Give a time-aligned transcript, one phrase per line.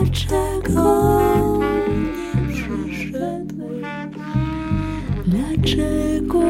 [0.00, 3.84] Dlaczego nie przyszedłeś?
[5.26, 6.40] Dlaczego?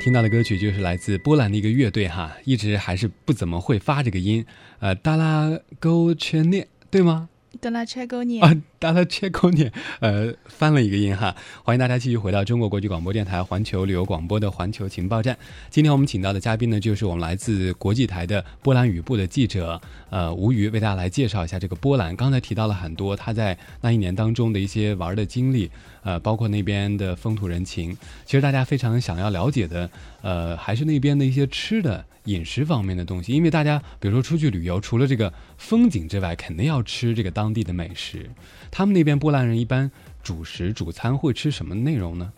[0.00, 4.46] 听到的歌曲就是来自波兰的一个乐队哈，一直还是不怎么会发这个音，
[4.78, 7.28] 呃，达拉勾圈涅，对吗？
[7.60, 11.36] 德拉切沟涅啊，达拉切口点，呃，翻了一个音哈。
[11.62, 15.38] 欢迎大家继续回到中国国际广播电台环球旅游广播的环球情报站。
[15.70, 19.80] 今天我们请到的嘉宾呢，就是我们来自国际台的波兰语部的记者，
[20.10, 22.16] 呃，吴瑜为大家来介绍一下这个波兰。
[22.16, 25.70] 刚才提到了很多他在那一年当中的一些玩的经历。
[26.04, 29.88] 呃，包括那边的风土人情，其实大家非常想要了解的，
[30.20, 33.32] 呃，还是那边的一些吃的饮食方面的东西。
[33.32, 38.28] 因为大家比如说出去旅游，除了这个风景之外，肯定要吃这个当地的美食。
[38.72, 39.88] 他们那边波兰人一般
[40.22, 42.32] 主食主餐会吃什么内容呢？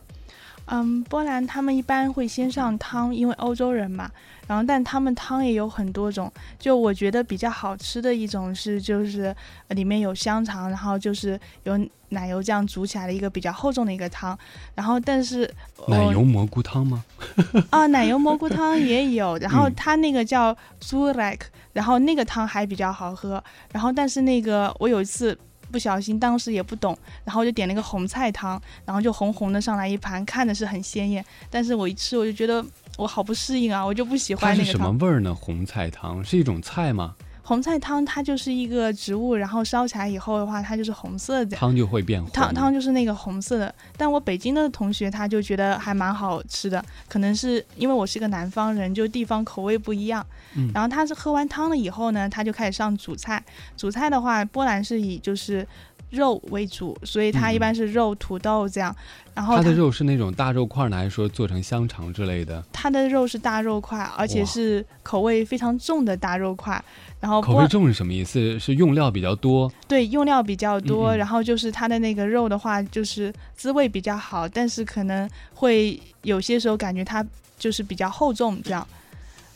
[0.67, 4.11] 嗯，波兰他们一般会先上汤，因为欧洲人嘛。
[4.47, 6.31] 然后，但他们汤也有很多种。
[6.59, 9.35] 就我觉得比较好吃的一种是，就是
[9.69, 11.79] 里面有香肠，然后就是有
[12.09, 14.37] 奶油这样煮起来的一个比较厚重的一个汤。
[14.75, 15.49] 然后，但是
[15.87, 17.05] 奶油蘑菇汤吗？
[17.71, 19.37] 啊，奶油蘑菇汤也有。
[19.37, 21.41] 然后它那个叫 Zulek，
[21.75, 23.43] 然后那个汤还比较好喝。
[23.71, 25.39] 然后，但是那个我有一次。
[25.75, 32.65] 不小心，当时也不懂，然后就点了一个红菜汤，然后就红红的上来一盘，看着是很鲜艳，但是我一吃我就觉得
[32.97, 34.67] 我好不适应啊，我就不喜欢那个汤。
[34.67, 35.35] 是什么味儿呢？
[35.35, 37.17] 红菜汤是一种菜吗？
[37.47, 42.31] 红菜汤它就是一个植物，然后烧起来以后的话，它就是红色的，汤就会变红。
[42.33, 43.75] 汤汤就是那个红色的。
[43.99, 50.27] 但我北京的同学他就觉得还蛮好吃的，可能是因为我是个南方人，就地方口味不一样。
[50.57, 50.71] 嗯。
[50.75, 53.45] 然后他是喝完汤了以后呢，他就开始上主菜。
[53.77, 55.67] 主菜的话，波兰是以就是。
[56.15, 58.95] 肉为主，所以它一般是肉、土豆这样。
[59.35, 62.65] 然后它的肉是那种大肉块呢，还是说做成香肠之类的？
[62.73, 66.83] 它的肉是大肉块，而且是口味非常重的大肉块。
[67.19, 68.59] 然后口味重是什么意思？
[68.61, 69.73] 是用料比较多？
[69.89, 71.17] 对，用料比较多。
[71.17, 77.25] 然后就是它的那个肉的话，就是滋味比较好，但是可能会有些时候感觉它
[77.59, 78.87] 就是比较厚重这样。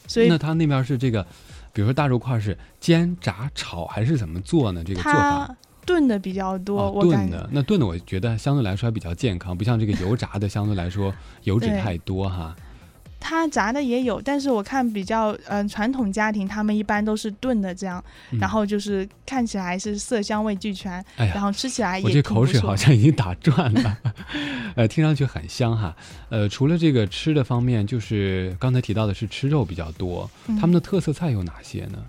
[0.09, 1.23] 所以那它那边是这个，
[1.73, 4.83] 比如说大肉块是煎、炸、炒还是怎么做呢？
[4.83, 5.57] 这个做法？
[5.89, 12.55] 炖的比较多，我炖的那炖的，我觉得相对来说还比较健康，不像这个油炸的，相对来说 油脂太多哈。
[13.21, 18.03] 它炸的也有，但是我看比较嗯传统家庭，他们一般都是炖的这样，
[18.39, 23.99] 然后就是看起来是色香味俱全，然后吃起来也我这口水好像已经打转了，
[24.77, 25.97] 呃，听上去很香哈。
[26.29, 31.99] 呃，除了这个吃的方面，就是刚才提到的是吃肉比较多，他们的特色菜有哪些呢？
[31.99, 32.05] 嗯，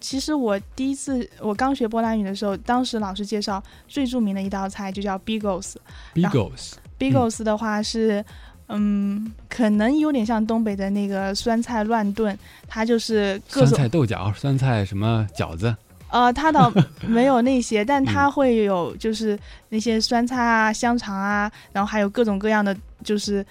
[0.00, 5.74] 其实我第一次我刚学波兰语的时候，当时老师介绍最著名的一道菜就叫 bigos。
[6.14, 8.24] bigos，bigos 的话是，
[8.68, 15.76] 嗯，可能有点像东北的那个酸菜乱炖，它就是酸菜豆角、酸菜什么饺子。
[16.08, 16.72] 呃，它倒
[17.06, 19.38] 没有那些，但它会有就是
[19.68, 23.44] 那些酸菜啊、香肠啊，然后还有各种各样的就是。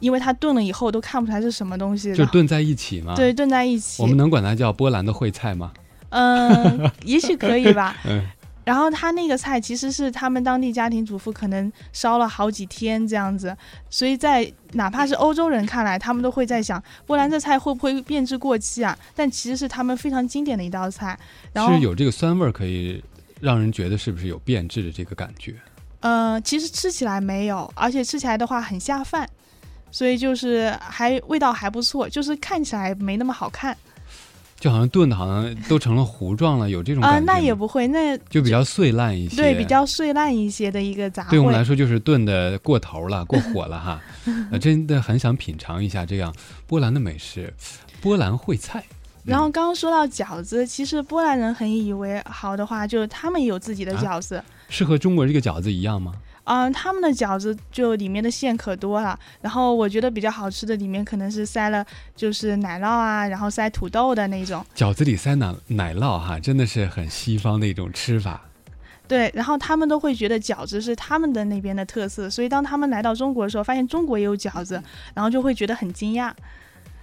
[0.00, 3.14] 因为它炖了以后都看不出来是什么东西，就炖在一起嘛？
[3.14, 4.02] 对，炖在一起。
[4.02, 5.72] 我们能管它叫波兰的烩菜吗？
[6.10, 7.96] 嗯， 也许可以吧。
[8.06, 8.24] 嗯。
[8.64, 13.56] 然后它那个菜其实是他们当地家庭主妇可能烧了好几天这样子，
[13.88, 18.94] 所以在哪怕是欧洲人看来，他们都会在想波兰这菜会不会变质过期啊？
[19.16, 21.18] 但其实是他们非常经典的一道菜。
[21.54, 23.02] 然后是有这个酸味儿，可以
[23.40, 25.54] 让人觉得是不是有变质的这个感觉？
[26.00, 29.26] 呃，其实吃起来没有，而且吃起来的话很下饭。
[29.90, 33.76] 所以就是还味道还不错，就是看起来没那么好看，
[34.60, 37.18] 就好像炖的好像都成了糊状了，有这种啊？
[37.20, 41.24] 那也不会，那就比较碎烂一些，对，比较碎烂一些的一个杂。
[41.30, 44.00] 对我们来说就是炖的过头了，过火了哈。
[44.50, 46.34] 呃，真的很想品尝一下这样
[46.66, 47.52] 波兰的美食，
[48.00, 48.84] 波兰烩菜。
[49.24, 56.14] 然后刚刚说到饺子，其实波兰人很以为好的话，就是他们有自己的饺子，是和中国这个饺子一样吗？
[56.48, 61.84] 嗯，他们的饺子就里面的馅可多了，然后我觉得比较好吃的里面可能是塞了
[62.16, 64.64] 就是奶酪啊，然后塞土豆的那种。
[64.74, 68.42] 饺子里塞奶奶酪哈，真的是很西方的一种吃法。
[69.06, 74.82] 对，然后他们都会觉得饺子是他们的那边的特色，所以当他们来到中国的时候，发现中国也有饺子，
[75.14, 76.32] 然后就会觉得很惊讶。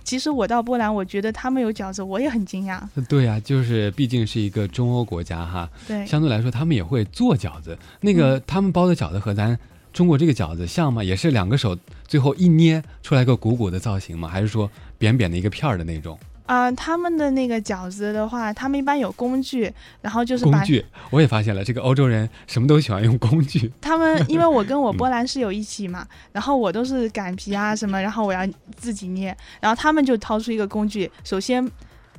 [0.05, 2.79] 其实我到波兰，我觉得他们有饺子，我也很惊讶。
[3.09, 7.77] 对呀，就是毕竟是一个中欧国家哈，对，相对来说他们也会做饺子。
[7.99, 9.57] 那个他们包的饺子和咱
[9.91, 11.03] 中国这个饺子像吗？
[11.03, 11.75] 也是两个手
[12.07, 14.29] 最后一捏出来个鼓鼓的造型吗？
[14.29, 16.17] 还是说扁扁的一个片儿的那种？
[16.45, 19.71] 啊、他们的那个饺子的话，他们一般有工具，
[20.01, 23.71] 然后就是把工具，我也发现了，这个欧洲人什么都喜欢用工具。
[23.81, 31.67] 他们，因为我跟我嗯波兰室友一起嘛，然后我都是擀皮啊什么，然后我要自己捏，然后他们就掏出一个工具，首先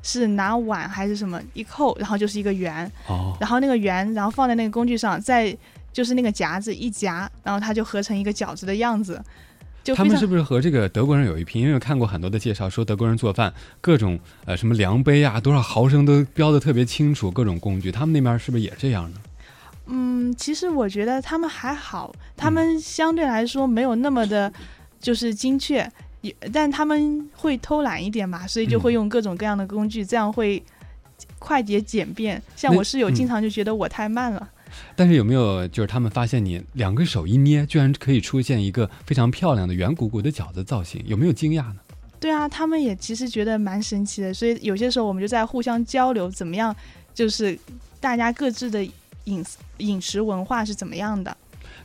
[0.02, 5.56] 是拿碗还是什么一扣，然后就是一个圆，哦，然后那个圆，然后放在那个工具上，再
[5.93, 9.23] 就是那个夹子一夹，然后它就合成一个饺子的样子，
[9.86, 11.62] 就他们是不是和这个德国人有一拼？
[11.62, 19.18] 因为我看过很多的介绍，说德国人做饭各种呃什么量杯啊，多少毫升都标的特别清楚，各种工具，他们那边是不是也这样呢？
[19.86, 24.52] 嗯，其实我觉得他们还好，他们相对来说没有那么的，
[24.98, 25.88] 就是精确，
[26.20, 30.60] 也但他们会偷懒一点嘛，所以就会嗯用各种各样的工具，这样会
[31.38, 32.42] 快捷简便。
[32.56, 34.48] 像我室友嗯经常就觉得我太慢了。
[34.94, 41.02] 但是有没有就是他们发现你两个手一捏，居然可以出现一个非常漂亮的圆鼓鼓的饺子造型？
[41.06, 41.76] 有没有惊讶呢？
[42.19, 46.75] 对啊，他们也其实觉得蛮神奇的，所以有些时候我们就在互相交流，怎么样，
[47.14, 47.56] 就是
[48.00, 48.82] 大家各自的
[49.25, 49.44] 饮
[49.78, 51.37] 饮食文化是怎么样的。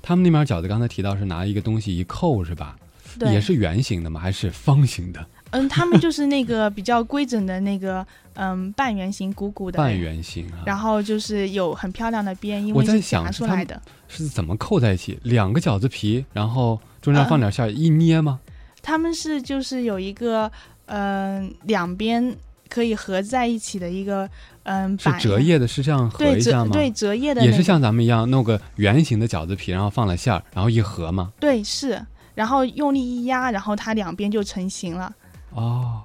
[0.01, 2.77] 他们那边饺子刚才提到是拿一个东西一扣是吧？
[3.19, 4.19] 对，也是圆形的吗？
[4.19, 5.23] 还是方形的？
[5.51, 8.05] 嗯，他们就是那个比较规整的那个，
[8.35, 10.63] 嗯，半圆形鼓鼓的，半圆形啊？
[10.65, 13.79] 然后就是有很漂亮的边，因我在为是夹想出来的。
[14.07, 15.19] 是怎么扣在一起？
[15.23, 18.39] 两个饺子皮，然后中间放点馅儿，一捏吗？
[18.81, 20.51] 他们是就是有一个，
[20.87, 22.35] 嗯、两边
[22.67, 24.29] 可以合在一起的一个，
[24.63, 26.71] 嗯、板是折页的，是这样合对一下吗？
[26.71, 31.31] 折对折页的、那个，也是像咱们一样弄个圆形的饺子皮，然后放了馅儿，然后一合吗？
[31.39, 32.01] 对是，
[32.35, 35.13] 然后用力一压，然后它两边就成型了。
[35.53, 36.01] 哦，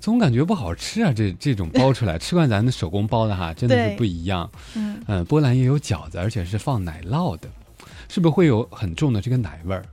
[0.00, 1.12] 总感觉不好吃啊！
[1.14, 4.50] 这这种包出来， 吃惯咱的手工包的哈，真的是不一样。
[4.74, 7.48] 嗯，嗯，波兰也有饺子，而且是放奶酪的，
[8.08, 9.84] 是不是会有很重的这个奶味儿？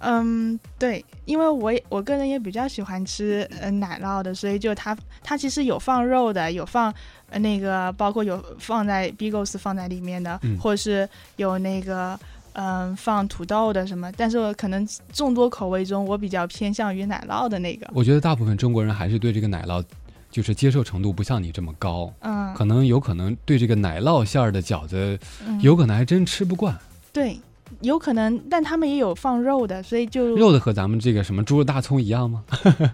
[0.00, 6.94] 嗯，对，因为我也我个人也比较喜欢吃呃奶酪的，所以就它它其实有放肉的，有放
[7.30, 12.16] 呃那个包括有放在 bigos 放在里面的，嗯或者是有那个
[12.60, 19.84] 嗯、放土豆的什么，但是我可能众多口味中，我比较偏向于奶酪的那个，我觉得大部分中国人还是对这个奶酪，
[20.30, 26.76] 就是接受程度不像你这么高，嗯，可能有可能对这个奶酪馅儿的饺子，嗯有可能还真吃不惯。
[27.12, 27.38] 对。
[27.82, 32.42] 有可能，但他们也有放肉的，所以就肉的和咱们这个什么猪肉大葱一样吗？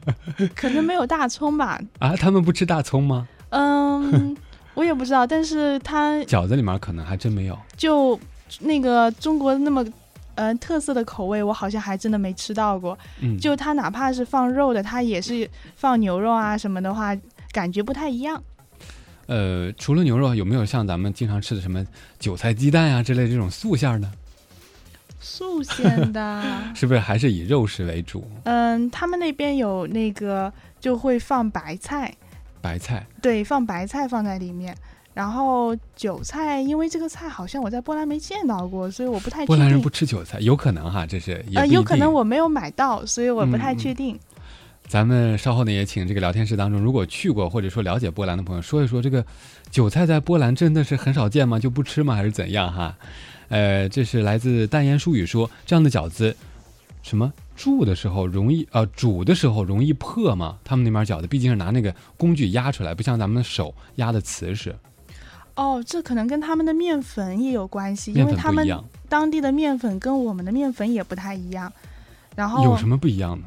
[0.55, 1.81] 可能没有大葱吧。
[2.01, 3.29] 啊，他们不吃大葱吗？
[3.51, 4.37] 嗯，
[4.75, 7.57] 我也不知道，但是他饺子里面可能还真没有。
[7.77, 8.19] 就
[8.61, 9.85] 那个中国那么
[10.35, 12.99] 呃特色的口味，我好像还真的没吃到过。
[13.21, 17.17] 嗯，就它哪怕是放肉的，它也是放牛肉啊什么的话，
[17.53, 18.43] 感觉不太一样。
[19.27, 21.85] 呃，除了牛肉，有没有像咱们经常吃的什么
[22.19, 24.13] 韭菜鸡蛋啊之类这种素馅儿呢？
[25.19, 26.45] 素馅的，
[26.77, 28.31] 是不是还是以肉食为主？
[28.45, 32.15] 嗯，他们那边有那个就会放白菜，
[32.61, 34.77] 白菜对，放白菜放在里面。
[35.15, 39.47] 然后韭菜，因为这个菜好像我在波兰没见到过，所以我不太确定。
[39.47, 44.19] 波兰人不吃韭菜，有可能哈，这是也呃，有可能我没有买到，所以我不太嗯嗯确定。
[44.89, 49.25] 咱们稍后呢也请这个聊天室当中，如果去过或者说了解波兰的朋友，说一说这个
[49.71, 51.59] 韭菜在波兰真的是很少见吗？
[51.59, 52.15] 就不吃吗？
[52.15, 52.95] 还是怎样哈？
[53.49, 56.37] 呃，这是来自淡言疏语说这样的饺子，
[57.03, 60.59] 什么煮的时候容易呃煮的时候容易破吗？
[60.65, 64.75] 他们那边饺子毕竟是拿那个工具压出来，不像咱们的手压的瓷实，
[65.57, 68.67] 哦，这可能跟他们的面粉也有关系，因为他们
[69.09, 71.73] 当地的面粉跟我们的面粉也不太一样。
[72.35, 73.45] 然后有什么不一样呢？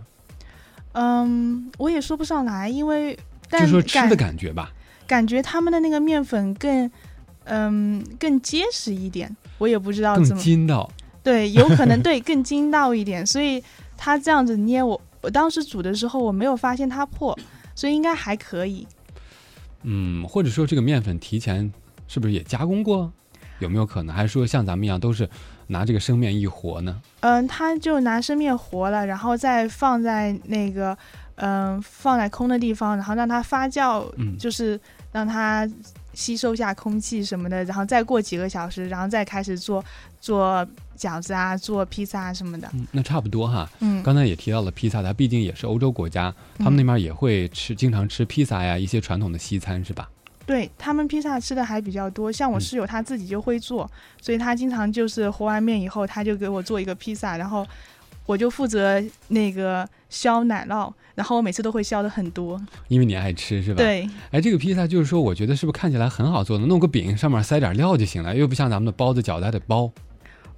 [0.94, 3.18] 嗯，我也说不上来，因为
[3.50, 4.72] 但就说吃的感感觉吧。
[5.06, 6.90] 感觉他们的那个面粉更
[7.44, 10.90] 嗯更结实一点，我也不知道怎么筋道，
[11.24, 13.62] 对，有可能 对更筋道一点，所以
[13.98, 17.38] 他这样子捏我，我当时煮的时候我没有发现它破，
[17.76, 18.88] 所以应该还可以。
[19.84, 21.72] 嗯，或者说这个面粉提前
[22.08, 23.12] 是不是也加工过？
[23.60, 24.16] 有没有可能？
[24.16, 25.28] 还是说像咱们一样都是
[25.66, 27.02] 拿这个生面一和呢？
[27.22, 30.96] 嗯，他就拿生面和了，然后再放在那个
[31.36, 34.80] 嗯放在空的地方，然后让它发酵，嗯，就是
[35.12, 35.68] 让它
[36.14, 39.84] 吸收下空气什么的，然后再过几个小时，然后再开始做
[40.22, 40.64] 做
[40.96, 42.70] 饺子啊，做披萨啊什么的。
[42.76, 43.68] 嗯那差不多哈。
[43.80, 50.08] 嗯，刚才也提到了披萨，它毕竟也是欧洲国家，他们那边也会吃，经常吃披萨呀，一些传统的西餐是吧？
[50.48, 53.88] 对他们披萨吃的还比较多，像我嗯室友他自己就会做，
[54.22, 57.68] 所以他经常就是和完面以后，他就给我做一个披萨，然后
[58.26, 62.60] 我就负责那个削奶酪，然后我每次都会削的很多。
[62.88, 63.78] 因为你爱吃是吧？。
[63.78, 66.66] 对，哎，这个披萨就是说，我觉得是不是看起来很好做的？
[66.66, 69.92] 弄个饼上面塞点料就行了，又不像咱们的包子、饺子还得包，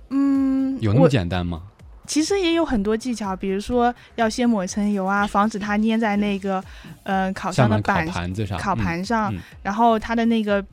[0.09, 1.63] 嗯，有那么简单吗？
[2.09, 6.61] 其实也有很多技巧，比如说要先抹一层油啊，防止它粘在那个
[7.03, 10.65] 呃烤箱的板盘子上，烤嗯盘上，嗯然后它的那个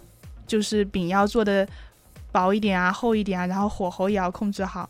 [0.46, 1.68] 就是饼要做的
[2.32, 4.88] 薄一点啊、厚一点啊，然后火候也要控制好，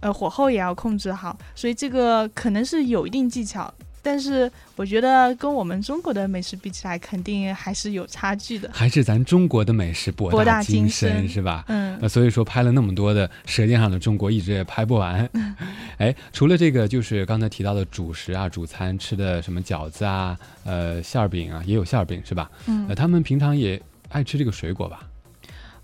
[0.00, 3.72] 呃，火候也要控制好，所以这个可能是有一定技巧。
[4.08, 8.70] 但是我觉得跟我们中国的美食比起来，肯定还是有差距的。
[8.72, 11.62] 还是咱中国的美食博博大精精深是吧？
[11.68, 15.28] 嗯，呃，所以说拍了那么多的《舌尖上的中国》，一直也拍不完。
[15.98, 20.34] 哎，除了这个，就是刚才提到的主食啊、主餐吃的什么饺子啊、
[20.64, 22.50] 呃馅儿饼啊，也有馅儿饼是吧？
[22.66, 25.00] 嗯呃，他们平常也爱吃这个水果吧？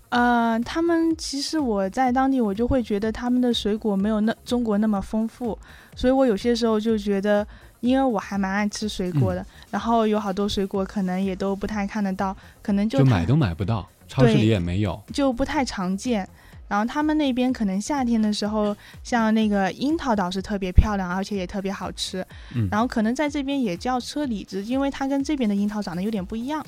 [0.09, 5.57] 呃，他们其实我在当地，我就会觉得他们的水果没有那中国那么丰富，
[5.95, 7.45] 所以我有些时候就觉得，
[7.85, 15.01] 因为我还蛮爱吃水果的，嗯然后有好多水果可能也都不太看得到，可能就就买都买不到，超市里也没有。
[15.13, 16.27] 就不太常见。
[16.67, 22.25] 然后他们那边可能夏天的时候，像那个樱桃倒是特别漂亮，而且也特别好吃。
[22.55, 26.65] 嗯然后可能在这边也叫车厘子，因为它跟这边的樱桃长得有点不一样。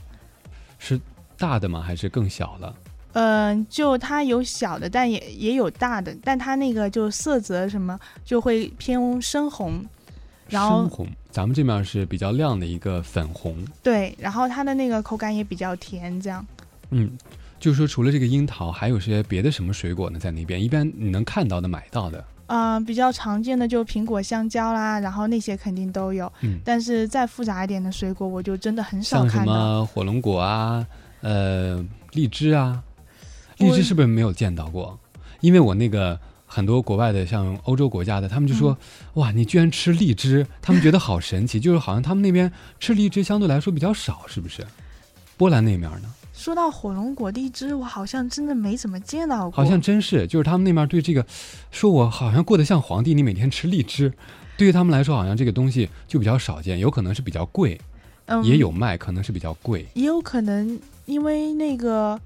[0.77, 1.00] 是
[1.38, 1.81] 大的吗？
[1.81, 2.75] 还是更小了？
[3.13, 9.83] 嗯、就它有小的，但也也有大的，但它那个就色泽什么就会偏深红，
[10.50, 13.56] 然后深红，咱们这面是比较亮的一个粉红。
[13.84, 16.46] 对，然后它的那个口感也比较甜，这样。
[16.89, 17.12] 嗯，
[17.60, 20.18] 就是说除了这个樱桃，还有些别的什么水果呢？
[20.18, 22.24] 在那边一般你能看到的、买到的。
[22.50, 26.32] 嗯、比较常见的就苹果、香蕉啦，然后那些肯定都有。
[26.39, 29.54] 嗯但是再复杂一点的水果，我就真的很少像什看到。
[29.54, 30.88] 么火龙果啊，
[31.20, 32.82] 呃，荔枝啊，
[33.58, 34.98] 荔枝是不是没有见到过？
[35.42, 36.18] 因为我那个
[36.57, 44.65] 很多国外的，像欧洲国家的，他们就说，嗯哇，你居然吃荔枝，他们觉得好神奇，就是好像他们那边吃荔枝相对来说比较少，是不是？
[45.37, 49.51] 波兰那面呢，说到火龙果、荔枝，我好像真的没怎么见到过。
[49.51, 51.23] 好像真是，就是他们那面对这个，
[51.69, 54.11] 说我好像过得像皇帝，你每天吃荔枝。
[54.57, 57.79] 对于他们来说，好像这个东西就比较少见，有可能是比较贵，
[58.25, 59.85] 嗯也有卖，可能是比较贵。
[59.93, 62.19] 也有可能因为那个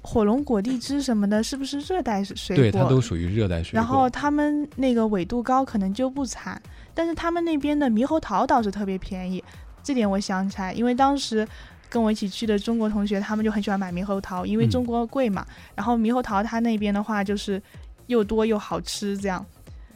[0.00, 2.56] 火龙果、荔枝什么的，是不是热带水果？
[2.56, 3.76] 对，它都属于热带水果。
[3.76, 6.60] 然后他们那个纬度高，可能就不产。
[6.94, 9.42] 但是他们那边的猕猴桃倒是特别便宜，
[9.82, 11.46] 这点我想起来，因为当时
[11.88, 15.46] 跟我一起去的中国同学，他们就很喜欢买猕猴桃，因为嗯中国贵嘛。
[15.74, 17.62] 然后猕猴桃它那边的话就是
[18.06, 19.44] 又多又好吃，这样。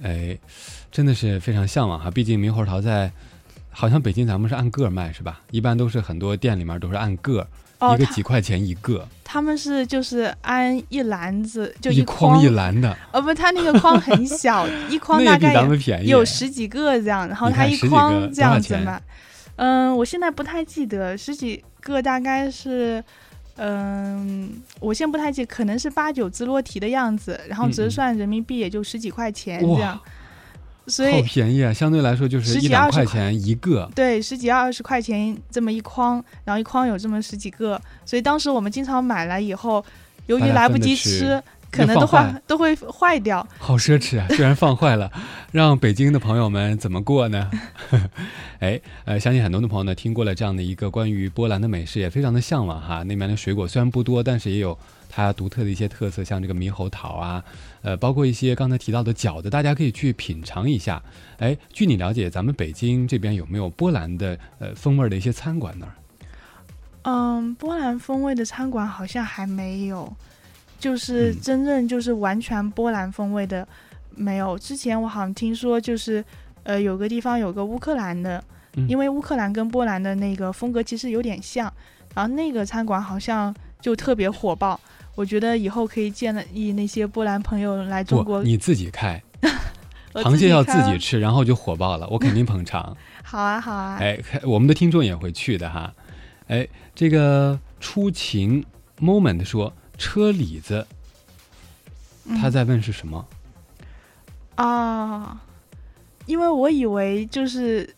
[0.03, 0.39] 哎，
[0.91, 2.11] 真的是非常向往哈。
[2.11, 3.11] 毕竟猕猴桃在，
[3.71, 5.41] 好像北京咱们是按个儿卖是吧？
[5.51, 7.47] 一般都是很多店里面都是按个
[7.95, 15.53] 一个几块钱一个，他们是就是安一篮子，就一筐筐一篮的，哦不，他那个筐很小， 一筐大概
[16.05, 19.01] 有十几个这样，然后他一筐这样子嘛。
[19.57, 23.03] 嗯，我现在不太记得十几个大概是，
[23.57, 30.01] 嗯，我现在不太记，可能是八九只落提的样子，然后折算人民币也就十几块钱这样
[30.87, 31.73] 所以好便宜啊！
[31.73, 33.91] 相对来说就是十几一两二十块块钱一个。
[33.95, 39.85] 对十几二十块钱这么一筐，然后一筐有这么十几个，所以当时我们经常买来以后，
[40.27, 41.43] 由于来不及吃吃，
[41.77, 43.47] 可能都坏都会坏掉。
[43.59, 44.27] 好奢侈啊！
[44.31, 45.11] 居然放坏了，
[45.53, 47.51] 让北京的朋友们怎么过呢？
[48.61, 53.03] 哎，呃，相信很多的朋友呢听过了这样的一个关于波兰的美食，也非常的向往哈。
[53.03, 54.77] 那边的水果虽然不多，但是也有
[55.09, 57.45] 它独特的一些特色，像这个猕猴桃啊，
[57.83, 61.03] 呃，包括一些刚才提到的饺子，大家可以去品尝一下。
[61.39, 65.87] 哎，据你了解，咱们北京这边有没有波兰的呃风味的一些餐馆呢？
[67.03, 70.13] 嗯，波兰风味的餐馆好像还没有，
[70.79, 73.67] 就是嗯真正就是完全波兰风味的
[74.15, 74.59] 没有。
[74.59, 76.25] 之前我好像听说，就是
[76.63, 78.43] 呃有个地方有个乌克兰的，
[78.77, 81.73] 嗯因为乌克兰跟波兰的那个风格其实有点像，
[82.15, 84.79] 然后那个餐馆好像就特别火爆。
[85.15, 89.23] 我觉得以后可以建议那些波兰朋友来中，国，你自己开，
[90.13, 92.95] 螃蟹要自己吃，然后就火爆了，我肯定捧场。
[93.25, 95.91] 好啊好啊，哎，我们的听众也会去的哈。
[96.49, 98.63] 哎，这个出勤
[99.01, 100.87] moment 说车厘子，
[102.25, 103.27] 嗯他在问是什么？
[104.57, 105.41] 啊，
[106.27, 107.89] 因为我以为就是，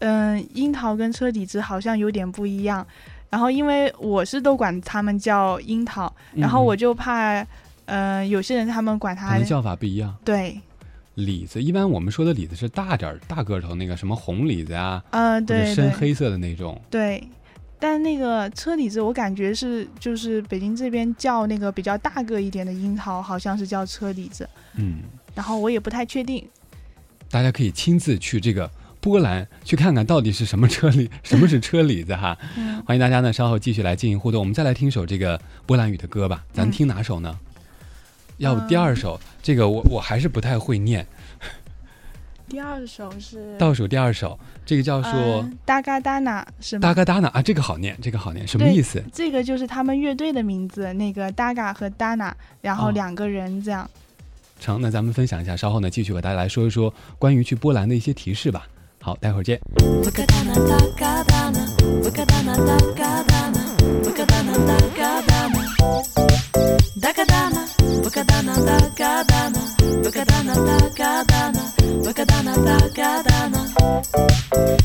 [0.00, 2.86] 嗯、樱桃跟车厘子好像有点不一样，
[3.30, 7.46] 然后因为我是都管他们叫樱桃，然后我嗯就怕，
[7.86, 10.14] 嗯、有些人他们管它可能叫法不一样。
[10.24, 10.60] 对，
[11.14, 16.80] 李子一般我们说的李子是大点儿、大个头那个什么红李子啊，嗯、对深黑色的那种。
[16.90, 17.22] 对。
[17.82, 25.00] 但那个车厘子，我感觉是就是北京这边叫那个比较大个一点的樱桃，好像是叫车厘子，嗯，
[25.34, 26.48] 然后我也不太确定。
[27.28, 28.70] 大家可以亲自去这个
[29.00, 32.38] 波兰去看看到底是什么车厘，什么是车厘子哈。
[32.56, 36.44] 嗯，欢迎大家呢稍后继续来进行互动，我们再来听首这个波兰语的歌吧。
[36.52, 37.36] 咱嗯听哪首呢？
[38.38, 41.04] 要不第二首，这个我我还是不太会念。
[42.52, 46.82] 第二首是倒数第二首，这个叫做“哒嘎哒呐”，是吗？
[46.82, 49.02] 哒嘎哒呐啊，这个好念，这个好念，什么意思？
[49.10, 53.88] 这个就是他们乐队的名字，那个“哒嘎”和“哒呐”，然后两个人这样。
[54.60, 58.68] 成、那咱们分享一下，稍后呢继续和大家来说一说关于去波兰的一些提示吧。
[59.00, 59.58] 好，待会儿见。
[74.12, 74.78] Bye.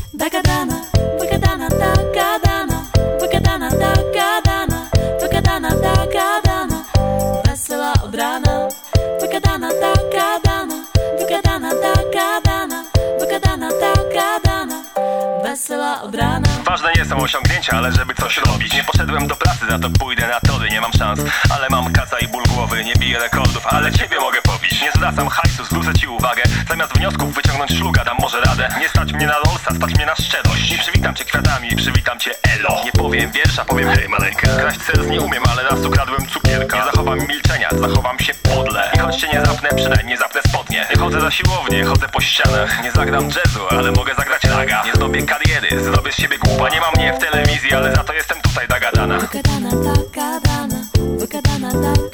[17.18, 18.74] Są osiągnięcia, ale żeby coś robić.
[18.74, 21.20] Nie poszedłem do pracy, za to pójdę na tory Nie mam szans,
[21.50, 24.82] ale mam kaca i ból głowy Nie biję rekordów, ale ciebie mogę pobić.
[24.82, 26.42] Nie zwracam hajsu, zwrócę ci uwagę.
[26.68, 28.68] Zamiast wniosków wyciągnąć szluga, dam może radę.
[28.80, 30.70] Nie stać mnie na Rollsa, stać mnie na szczerość.
[30.70, 32.80] Nie przywitam cię kwiatami, przywitam cię elo.
[32.84, 34.48] Nie powiem wiersza, powiem hej maleńka.
[34.56, 36.76] Kraść serc nie umiem, ale raz ukradłem cukierka.
[36.76, 38.90] Nie zachowam milczenia, zachowam się podle.
[38.94, 40.86] I choć cię nie zapnę, przynajmniej zapnę spodnie.
[40.90, 42.82] Nie chodzę za siłownię, chodzę po ścianach.
[42.82, 44.82] Nie zagram jazzu, ale mogę zagrać raga.
[44.84, 46.68] Nie zdobię kariery, zrobię z siebie głupa.
[46.68, 50.86] Nie ma mnie w telewizji, ale za to jestem tutaj dagadana Wykadana takadana,
[51.18, 52.07] wykadana takadana,